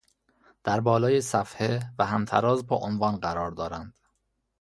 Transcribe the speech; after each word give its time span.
در 0.63 0.79
بالای 0.79 1.21
صفحه 1.21 1.79
و 1.99 2.05
همتراز 2.05 2.67
با 2.67 2.75
عنوان 2.75 3.17
قرار 3.17 3.51
دارند 3.51 3.93